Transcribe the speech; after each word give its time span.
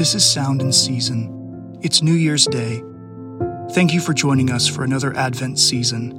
This 0.00 0.14
is 0.14 0.24
Sound 0.24 0.62
and 0.62 0.74
Season. 0.74 1.78
It's 1.82 2.00
New 2.00 2.14
Year's 2.14 2.46
Day. 2.46 2.82
Thank 3.72 3.92
you 3.92 4.00
for 4.00 4.14
joining 4.14 4.50
us 4.50 4.66
for 4.66 4.82
another 4.82 5.14
Advent 5.14 5.58
season. 5.58 6.16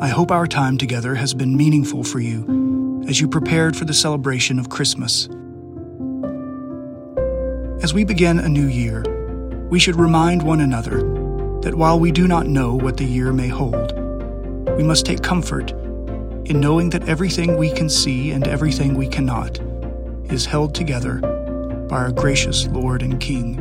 I 0.00 0.06
hope 0.06 0.30
our 0.30 0.46
time 0.46 0.78
together 0.78 1.16
has 1.16 1.34
been 1.34 1.56
meaningful 1.56 2.04
for 2.04 2.20
you 2.20 3.02
as 3.08 3.20
you 3.20 3.26
prepared 3.26 3.76
for 3.76 3.86
the 3.86 3.92
celebration 3.92 4.60
of 4.60 4.68
Christmas. 4.68 5.28
As 7.82 7.92
we 7.92 8.04
begin 8.04 8.38
a 8.38 8.48
new 8.48 8.68
year, 8.68 9.02
we 9.68 9.80
should 9.80 9.96
remind 9.96 10.44
one 10.44 10.60
another 10.60 10.98
that 11.62 11.74
while 11.74 11.98
we 11.98 12.12
do 12.12 12.28
not 12.28 12.46
know 12.46 12.76
what 12.76 12.98
the 12.98 13.04
year 13.04 13.32
may 13.32 13.48
hold, 13.48 13.98
we 14.76 14.84
must 14.84 15.04
take 15.04 15.24
comfort 15.24 15.72
in 15.72 16.60
knowing 16.60 16.90
that 16.90 17.08
everything 17.08 17.56
we 17.56 17.72
can 17.72 17.88
see 17.88 18.30
and 18.30 18.46
everything 18.46 18.94
we 18.94 19.08
cannot 19.08 19.58
is 20.30 20.46
held 20.46 20.72
together 20.72 21.20
by 21.88 21.96
our 21.96 22.12
gracious 22.12 22.66
Lord 22.66 23.02
and 23.02 23.18
King. 23.18 23.56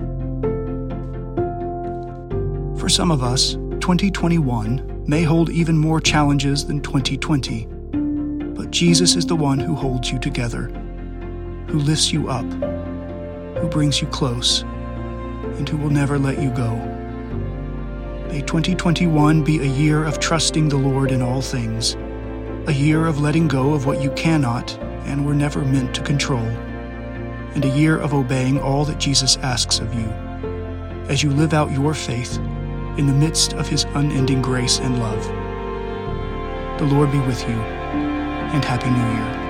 For 2.78 2.90
some 2.90 3.10
of 3.10 3.24
us, 3.24 3.54
2021 3.80 5.06
may 5.08 5.24
hold 5.24 5.50
even 5.50 5.78
more 5.78 6.02
challenges 6.02 6.66
than 6.66 6.82
2020, 6.82 7.66
but 8.54 8.70
Jesus 8.70 9.16
is 9.16 9.26
the 9.26 9.36
one 9.36 9.60
who 9.60 9.76
holds 9.76 10.12
you 10.12 10.20
together, 10.20 10.64
who 11.68 11.80
lifts 11.80 12.12
you 12.12 12.28
up, 12.28 12.46
who 13.58 13.68
brings 13.70 14.02
you 14.02 14.08
close, 14.08 14.62
and 14.62 15.68
who 15.68 15.78
will 15.78 15.90
never 15.90 16.20
let 16.20 16.42
you 16.42 16.50
go. 16.52 16.76
May 18.28 18.42
2021 18.42 19.44
be 19.44 19.60
a 19.60 19.64
year 19.64 20.04
of 20.04 20.20
trusting 20.20 20.68
the 20.68 20.76
Lord 20.76 21.12
in 21.12 21.22
all 21.22 21.42
things, 21.42 21.96
a 22.68 22.74
year 22.74 23.06
of 23.06 23.22
letting 23.22 23.48
go 23.48 23.74
of 23.74 23.86
what 23.86 24.02
you 24.02 24.12
cannot 24.12 24.78
and 25.06 25.26
were 25.26 25.34
never 25.34 25.64
meant 25.64 25.96
to 25.96 26.04
control, 26.04 26.46
and 27.58 27.66
a 27.66 27.76
year 27.76 27.98
of 27.98 28.14
obeying 28.14 28.60
all 28.60 28.86
that 28.86 29.00
Jesus 29.00 29.36
asks 29.38 29.80
of 29.80 29.92
you 29.92 30.06
as 31.10 31.24
you 31.24 31.32
live 31.32 31.56
out 31.56 31.72
your 31.72 31.96
faith 31.96 32.38
in 33.00 33.08
the 33.08 33.14
midst 33.14 33.54
of 33.54 33.68
his 33.68 33.86
unending 33.96 34.44
grace 34.44 34.78
and 34.78 35.00
love. 35.00 35.26
The 36.78 36.86
Lord 36.86 37.12
be 37.12 37.18
with 37.22 37.42
you, 37.50 37.56
and 37.56 38.64
Happy 38.64 38.92
New 38.92 38.98
Year. 38.98 39.47